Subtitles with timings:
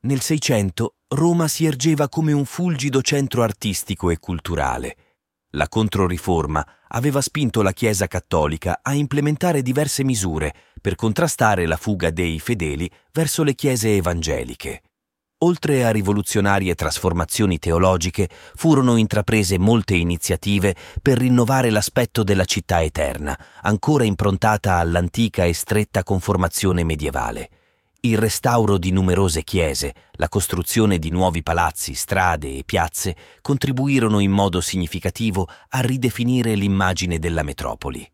[0.00, 4.96] Nel Seicento Roma si ergeva come un fulgido centro artistico e culturale.
[5.54, 12.10] La Controriforma aveva spinto la Chiesa cattolica a implementare diverse misure per contrastare la fuga
[12.10, 14.82] dei fedeli verso le chiese evangeliche.
[15.38, 23.36] Oltre a rivoluzionarie trasformazioni teologiche, furono intraprese molte iniziative per rinnovare l'aspetto della città eterna,
[23.62, 27.50] ancora improntata all'antica e stretta conformazione medievale.
[28.00, 34.30] Il restauro di numerose chiese, la costruzione di nuovi palazzi, strade e piazze contribuirono in
[34.30, 38.08] modo significativo a ridefinire l'immagine della metropoli.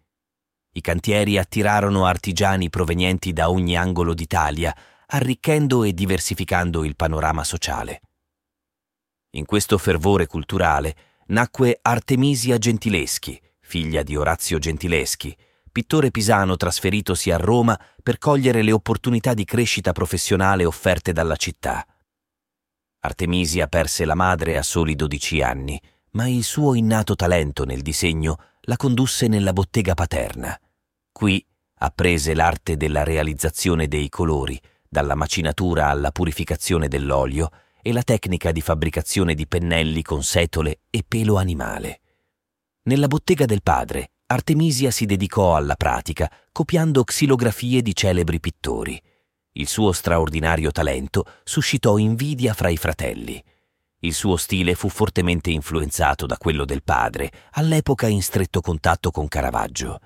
[0.72, 4.74] I cantieri attirarono artigiani provenienti da ogni angolo d'Italia,
[5.08, 8.00] arricchendo e diversificando il panorama sociale.
[9.32, 10.96] In questo fervore culturale
[11.26, 15.36] nacque Artemisia Gentileschi, figlia di Orazio Gentileschi,
[15.74, 21.84] pittore pisano trasferitosi a Roma per cogliere le opportunità di crescita professionale offerte dalla città.
[23.00, 25.76] Artemisia perse la madre a soli dodici anni,
[26.12, 30.56] ma il suo innato talento nel disegno la condusse nella bottega paterna.
[31.10, 31.44] Qui
[31.78, 34.56] apprese l'arte della realizzazione dei colori,
[34.88, 37.50] dalla macinatura alla purificazione dell'olio
[37.82, 42.00] e la tecnica di fabbricazione di pennelli con setole e pelo animale.
[42.84, 49.00] Nella bottega del padre, Artemisia si dedicò alla pratica, copiando xilografie di celebri pittori.
[49.52, 53.42] Il suo straordinario talento suscitò invidia fra i fratelli.
[54.00, 59.28] Il suo stile fu fortemente influenzato da quello del padre, all'epoca in stretto contatto con
[59.28, 60.00] Caravaggio.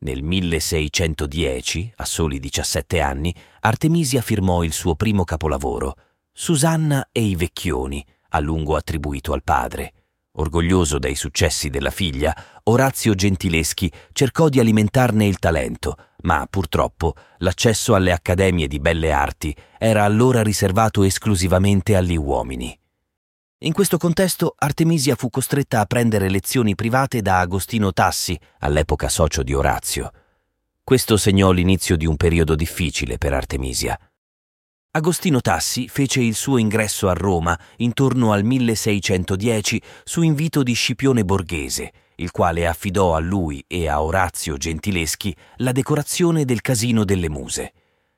[0.00, 5.94] Nel 1610, a soli 17 anni, Artemisia firmò il suo primo capolavoro,
[6.30, 10.03] Susanna e i Vecchioni, a lungo attribuito al padre.
[10.36, 17.94] Orgoglioso dei successi della figlia, Orazio Gentileschi cercò di alimentarne il talento, ma purtroppo l'accesso
[17.94, 22.76] alle accademie di belle arti era allora riservato esclusivamente agli uomini.
[23.58, 29.44] In questo contesto Artemisia fu costretta a prendere lezioni private da Agostino Tassi, all'epoca socio
[29.44, 30.10] di Orazio.
[30.82, 33.96] Questo segnò l'inizio di un periodo difficile per Artemisia.
[34.96, 41.24] Agostino Tassi fece il suo ingresso a Roma intorno al 1610 su invito di Scipione
[41.24, 47.28] Borghese, il quale affidò a lui e a Orazio Gentileschi la decorazione del Casino delle
[47.28, 47.72] Muse.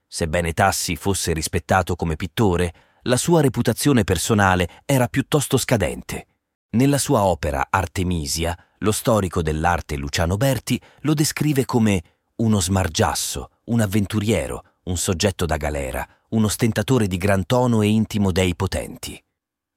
[0.06, 6.26] Sebbene Tassi fosse rispettato come pittore, la sua reputazione personale era piuttosto scadente.
[6.72, 12.02] Nella sua opera Artemisia, lo storico dell'arte Luciano Berti lo descrive come
[12.36, 18.32] uno smargiasso, un avventuriero, un soggetto da galera, un ostentatore di gran tono e intimo
[18.32, 19.20] dei potenti.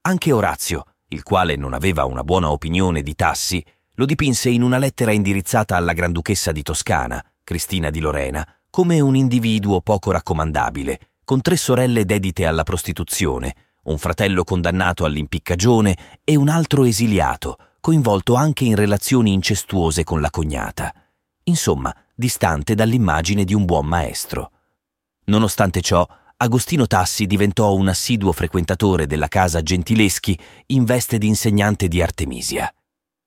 [0.02, 4.78] Anche Orazio, il quale non aveva una buona opinione di Tassi, lo dipinse in una
[4.78, 11.40] lettera indirizzata alla Granduchessa di Toscana, Cristina di Lorena, come un individuo poco raccomandabile, con
[11.40, 13.54] tre sorelle dedite alla prostituzione,
[13.84, 20.30] un fratello condannato all'impiccagione e un altro esiliato, coinvolto anche in relazioni incestuose con la
[20.30, 20.94] cognata.
[21.44, 24.52] Insomma, distante dall'immagine di un buon maestro.
[25.30, 26.04] Nonostante ciò,
[26.38, 30.36] Agostino Tassi diventò un assiduo frequentatore della casa Gentileschi
[30.66, 32.72] in veste di insegnante di Artemisia.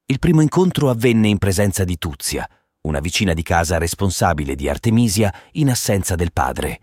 [0.07, 2.45] Il primo incontro avvenne in presenza di Tuzia,
[2.81, 6.81] una vicina di casa responsabile di Artemisia in assenza del padre.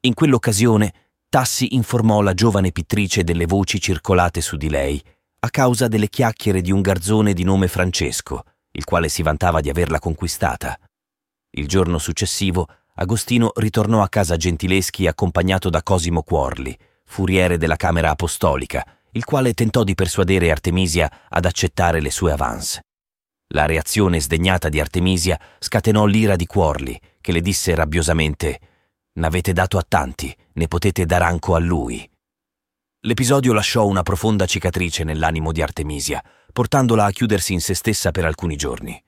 [0.00, 0.92] In quell'occasione
[1.30, 5.02] Tassi informò la giovane pittrice delle voci circolate su di lei,
[5.40, 9.70] a causa delle chiacchiere di un garzone di nome Francesco, il quale si vantava di
[9.70, 10.78] averla conquistata.
[11.52, 12.66] Il giorno successivo
[13.00, 19.54] Agostino ritornò a casa Gentileschi accompagnato da Cosimo Cuorli, furiere della Camera Apostolica, il quale
[19.54, 22.82] tentò di persuadere Artemisia ad accettare le sue avance.
[23.54, 28.60] La reazione sdegnata di Artemisia scatenò l'ira di Cuorli, che le disse rabbiosamente
[29.12, 32.08] N'avete dato a tanti, ne potete dar anco a lui.
[33.02, 36.20] L'episodio lasciò una profonda cicatrice nell'animo di Artemisia,
[36.52, 39.00] portandola a chiudersi in se stessa per alcuni giorni.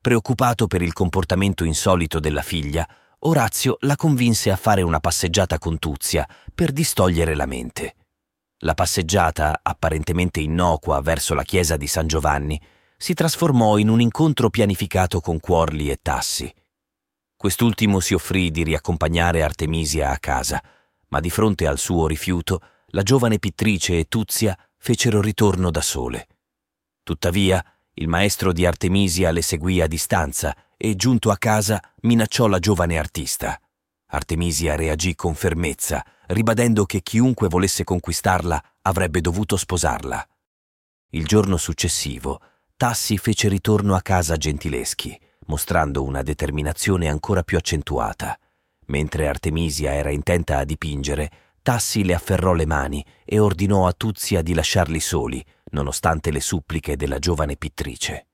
[0.00, 2.88] Preoccupato per il comportamento insolito della figlia,
[3.22, 7.96] Orazio la convinse a fare una passeggiata con Tuzia per distogliere la mente.
[8.58, 12.60] La passeggiata, apparentemente innocua verso la chiesa di San Giovanni,
[12.96, 16.52] si trasformò in un incontro pianificato con Cuorli e Tassi.
[17.36, 20.62] Quest'ultimo si offrì di riaccompagnare Artemisia a casa,
[21.08, 26.28] ma di fronte al suo rifiuto, la giovane pittrice e Tuzia fecero ritorno da sole.
[27.02, 27.64] Tuttavia,
[28.00, 32.98] il maestro di Artemisia le seguì a distanza e, giunto a casa, minacciò la giovane
[32.98, 33.60] artista.
[34.10, 40.26] Artemisia reagì con fermezza, ribadendo che chiunque volesse conquistarla avrebbe dovuto sposarla.
[41.10, 42.40] Il giorno successivo,
[42.76, 45.18] Tassi fece ritorno a casa Gentileschi
[45.48, 48.38] mostrando una determinazione ancora più accentuata.
[48.86, 51.30] Mentre Artemisia era intenta a dipingere,
[51.62, 56.96] Tassi le afferrò le mani e ordinò a Tuzia di lasciarli soli, nonostante le suppliche
[56.96, 58.28] della giovane pittrice.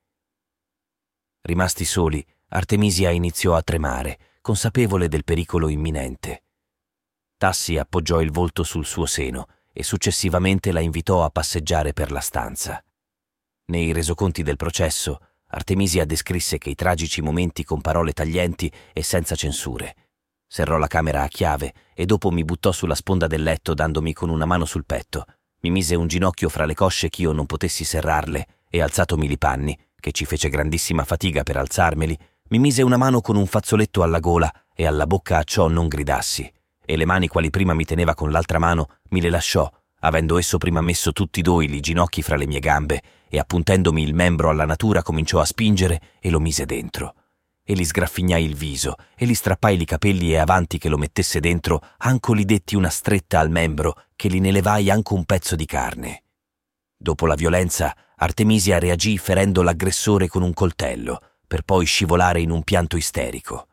[1.41, 6.43] Rimasti soli, Artemisia iniziò a tremare, consapevole del pericolo imminente.
[7.37, 12.21] Tassi appoggiò il volto sul suo seno e successivamente la invitò a passeggiare per la
[12.21, 12.83] stanza.
[13.65, 19.35] Nei resoconti del processo, Artemisia descrisse che i tragici momenti con parole taglienti e senza
[19.35, 19.95] censure.
[20.47, 24.29] Serrò la camera a chiave e dopo mi buttò sulla sponda del letto dandomi con
[24.29, 25.25] una mano sul petto.
[25.65, 29.75] Mi mise un ginocchio fra le cosce ch'io non potessi serrarle e alzatomi i panni,
[29.99, 32.15] che ci fece grandissima fatica per alzarmeli,
[32.49, 35.87] mi mise una mano con un fazzoletto alla gola e alla bocca a ciò non
[35.87, 36.47] gridassi
[36.85, 39.67] e le mani quali prima mi teneva con l'altra mano mi le lasciò,
[40.01, 44.13] avendo esso prima messo tutti due i ginocchi fra le mie gambe, e appuntendomi il
[44.13, 47.15] membro alla natura cominciò a spingere e lo mise dentro.
[47.67, 51.39] E gli sgraffignai il viso, e gli strappai i capelli e avanti che lo mettesse
[51.39, 55.55] dentro, anco gli detti una stretta al membro, che li ne levai anche un pezzo
[55.55, 56.25] di carne.
[56.95, 62.61] Dopo la violenza, Artemisia reagì ferendo l'aggressore con un coltello, per poi scivolare in un
[62.61, 63.67] pianto isterico.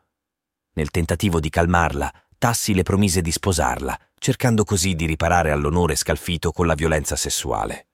[0.73, 6.51] Nel tentativo di calmarla, Tassi le promise di sposarla, cercando così di riparare all'onore scalfito
[6.51, 7.87] con la violenza sessuale.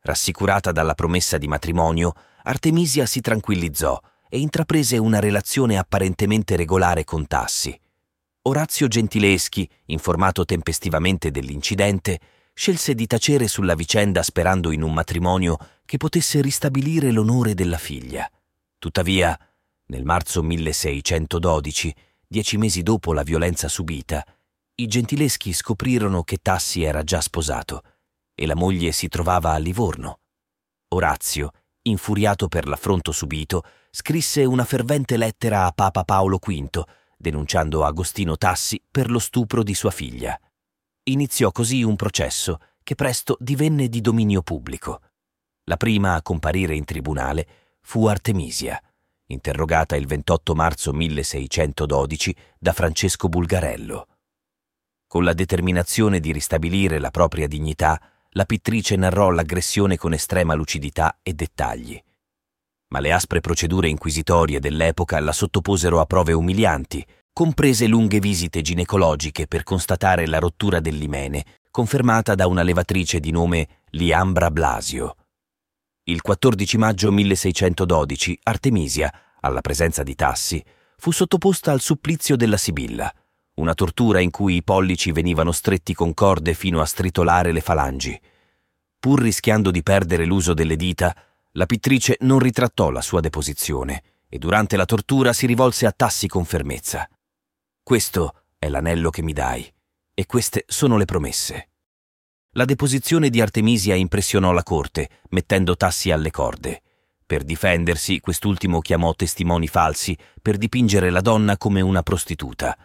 [0.00, 2.14] Rassicurata dalla promessa di matrimonio,
[2.44, 7.78] Artemisia si tranquillizzò e intraprese una relazione apparentemente regolare con Tassi.
[8.42, 12.20] Orazio Gentileschi, informato tempestivamente dell'incidente,
[12.54, 18.30] scelse di tacere sulla vicenda sperando in un matrimonio che potesse ristabilire l'onore della figlia.
[18.78, 19.38] Tuttavia,
[19.86, 21.94] nel marzo 1612,
[22.26, 24.24] dieci mesi dopo la violenza subita,
[24.76, 27.82] i gentileschi scoprirono che Tassi era già sposato
[28.34, 30.20] e la moglie si trovava a Livorno.
[30.88, 31.50] Orazio,
[31.82, 33.64] infuriato per l'affronto subito,
[33.98, 36.84] scrisse una fervente lettera a Papa Paolo V,
[37.16, 40.38] denunciando Agostino Tassi per lo stupro di sua figlia.
[41.04, 45.00] Iniziò così un processo che presto divenne di dominio pubblico.
[45.64, 47.46] La prima a comparire in tribunale
[47.80, 48.78] fu Artemisia,
[49.28, 54.08] interrogata il 28 marzo 1612 da Francesco Bulgarello.
[55.06, 57.98] Con la determinazione di ristabilire la propria dignità,
[58.32, 61.98] la pittrice narrò l'aggressione con estrema lucidità e dettagli.
[62.88, 69.46] Ma le aspre procedure inquisitorie dell'epoca la sottoposero a prove umilianti, comprese lunghe visite ginecologiche
[69.46, 75.16] per constatare la rottura dell'imene, confermata da una levatrice di nome Liambra Blasio.
[76.04, 80.64] Il 14 maggio 1612 Artemisia, alla presenza di Tassi,
[80.96, 83.12] fu sottoposta al supplizio della Sibilla,
[83.56, 88.18] una tortura in cui i pollici venivano stretti con corde fino a stritolare le falangi.
[88.98, 91.14] Pur rischiando di perdere l'uso delle dita,
[91.56, 96.28] la pittrice non ritrattò la sua deposizione e durante la tortura si rivolse a Tassi
[96.28, 97.08] con fermezza.
[97.82, 99.70] Questo è l'anello che mi dai
[100.12, 101.70] e queste sono le promesse.
[102.52, 106.82] La deposizione di Artemisia impressionò la corte, mettendo tassi alle corde.
[107.24, 112.76] Per difendersi, quest'ultimo chiamò testimoni falsi per dipingere la donna come una prostituta.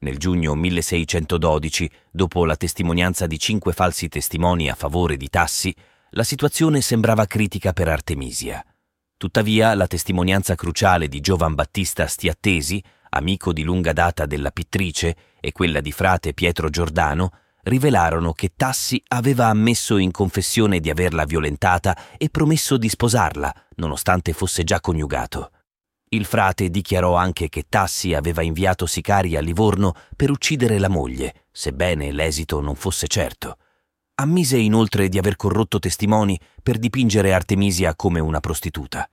[0.00, 5.74] Nel giugno 1612, dopo la testimonianza di cinque falsi testimoni a favore di Tassi,
[6.16, 8.64] la situazione sembrava critica per Artemisia.
[9.16, 15.50] Tuttavia, la testimonianza cruciale di Giovan Battista Stiattesi, amico di lunga data della pittrice, e
[15.50, 17.30] quella di frate Pietro Giordano,
[17.64, 24.32] rivelarono che Tassi aveva ammesso in confessione di averla violentata e promesso di sposarla, nonostante
[24.32, 25.50] fosse già coniugato.
[26.10, 31.46] Il frate dichiarò anche che Tassi aveva inviato sicari a Livorno per uccidere la moglie,
[31.50, 33.56] sebbene l'esito non fosse certo.
[34.16, 39.10] Ammise inoltre di aver corrotto testimoni per dipingere Artemisia come una prostituta.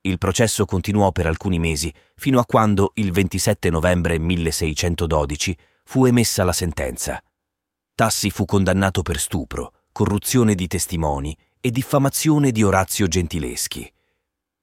[0.00, 5.54] Il processo continuò per alcuni mesi, fino a quando, il 27 novembre 1612,
[5.84, 7.22] fu emessa la sentenza.
[7.94, 13.92] Tassi fu condannato per stupro, corruzione di testimoni e diffamazione di Orazio Gentileschi.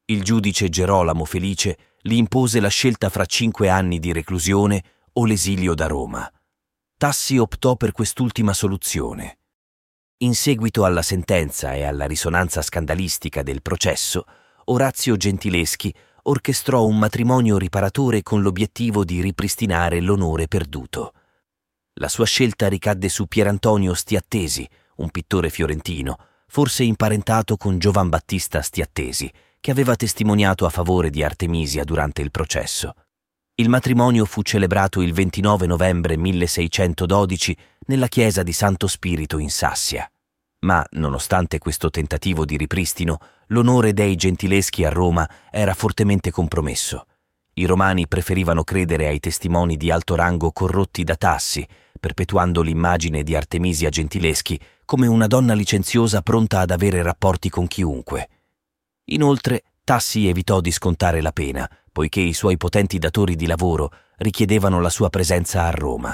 [0.06, 5.76] Il giudice Gerolamo Felice gli impose la scelta fra cinque anni di reclusione o l'esilio
[5.76, 6.28] da Roma.
[6.98, 9.37] Tassi optò per quest'ultima soluzione.
[10.22, 14.26] In seguito alla sentenza e alla risonanza scandalistica del processo,
[14.66, 15.94] Orazio Gentileschi
[16.24, 21.14] orchestrò un matrimonio riparatore con l'obiettivo di ripristinare l'onore perduto.
[22.00, 28.64] La sua scelta ricadde su Pierantonio Stiattesi, un pittore fiorentino, forse imparentato con Giovan Battista
[28.64, 32.94] Stiattesi, che aveva testimoniato a favore di Artemisia durante il processo.
[33.60, 40.08] Il matrimonio fu celebrato il 29 novembre 1612 nella chiesa di Santo Spirito in Sassia.
[40.60, 47.08] Ma, nonostante questo tentativo di ripristino, l'onore dei gentileschi a Roma era fortemente compromesso.
[47.54, 51.68] I romani preferivano credere ai testimoni di alto rango corrotti da Tassi,
[52.00, 58.30] perpetuando l'immagine di Artemisia Gentileschi come una donna licenziosa pronta ad avere rapporti con chiunque.
[59.06, 64.82] Inoltre, Tassi evitò di scontare la pena, poiché i suoi potenti datori di lavoro richiedevano
[64.82, 66.14] la sua presenza a Roma.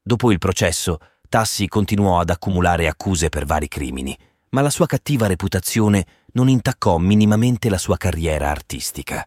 [0.00, 4.16] Dopo il processo, Tassi continuò ad accumulare accuse per vari crimini,
[4.50, 9.26] ma la sua cattiva reputazione non intaccò minimamente la sua carriera artistica.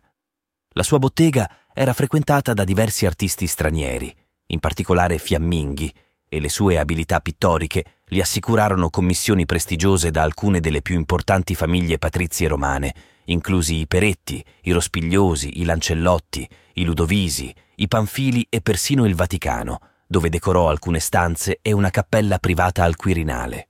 [0.70, 4.16] La sua bottega era frequentata da diversi artisti stranieri,
[4.46, 5.94] in particolare fiamminghi,
[6.30, 11.98] e le sue abilità pittoriche gli assicurarono commissioni prestigiose da alcune delle più importanti famiglie
[11.98, 12.94] patrizie romane,
[13.28, 19.80] inclusi i Peretti, i Rospigliosi, i Lancellotti, i Ludovisi, i Panfili e persino il Vaticano,
[20.06, 23.70] dove decorò alcune stanze e una cappella privata al Quirinale.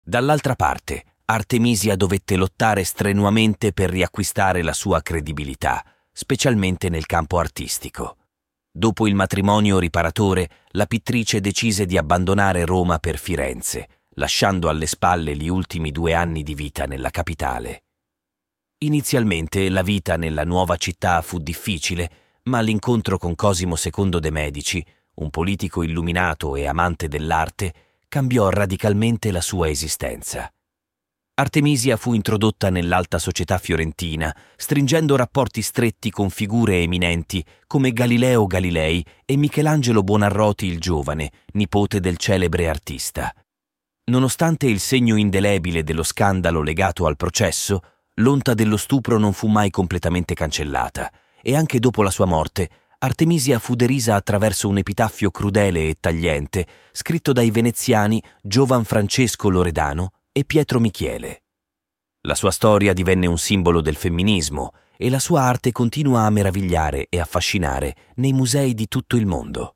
[0.00, 8.16] Dall'altra parte, Artemisia dovette lottare strenuamente per riacquistare la sua credibilità, specialmente nel campo artistico.
[8.76, 15.34] Dopo il matrimonio riparatore, la pittrice decise di abbandonare Roma per Firenze, lasciando alle spalle
[15.34, 17.84] gli ultimi due anni di vita nella capitale.
[18.80, 22.10] Inizialmente la vita nella nuova città fu difficile,
[22.42, 27.72] ma l'incontro con Cosimo II de' Medici, un politico illuminato e amante dell'arte,
[28.08, 30.52] cambiò radicalmente la sua esistenza.
[31.38, 39.04] Artemisia fu introdotta nell'alta società fiorentina, stringendo rapporti stretti con figure eminenti come Galileo Galilei
[39.26, 43.30] e Michelangelo Buonarroti il giovane, nipote del celebre artista.
[44.04, 47.80] Nonostante il segno indelebile dello scandalo legato al processo,
[48.14, 51.12] l'onta dello stupro non fu mai completamente cancellata
[51.42, 56.66] e anche dopo la sua morte Artemisia fu derisa attraverso un epitaffio crudele e tagliente
[56.92, 61.44] scritto dai veneziani Giovan Francesco Loredano e Pietro Michiele.
[62.26, 67.06] La sua storia divenne un simbolo del femminismo e la sua arte continua a meravigliare
[67.08, 69.75] e affascinare nei musei di tutto il mondo.